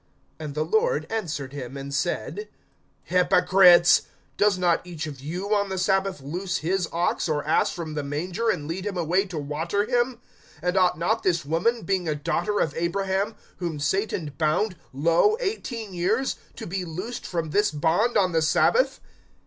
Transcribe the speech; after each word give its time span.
(15)And 0.39 0.55
the 0.55 0.65
Lord 0.65 1.05
answered 1.11 1.53
him, 1.53 1.77
and 1.77 1.93
said: 1.93 2.49
Hypocrites! 3.03 4.07
Does 4.35 4.57
not 4.57 4.81
each 4.83 5.05
of 5.05 5.19
you 5.19 5.53
on 5.53 5.69
the 5.69 5.77
sabbath 5.77 6.21
loose 6.21 6.57
his 6.57 6.89
ox 6.91 7.29
or 7.29 7.43
ass 7.43 7.71
from 7.71 7.93
the 7.93 8.01
manger, 8.01 8.49
and 8.49 8.67
lead 8.67 8.87
him 8.87 8.97
away 8.97 9.25
to 9.27 9.37
water 9.37 9.85
him? 9.85 10.19
(16)And 10.63 10.75
ought 10.75 10.97
not 10.97 11.21
this 11.21 11.45
woman, 11.45 11.83
being 11.83 12.07
a 12.09 12.15
daughter 12.15 12.59
of 12.59 12.73
Abraham, 12.75 13.35
whom 13.57 13.79
Satan 13.79 14.33
bound, 14.39 14.75
lo, 14.91 15.37
eighteen 15.39 15.93
years, 15.93 16.35
to 16.55 16.65
be 16.65 16.83
loosed 16.83 17.23
from 17.27 17.51
this 17.51 17.69
bond 17.69 18.17
on 18.17 18.31
the 18.31 18.41
sabbath? 18.41 19.01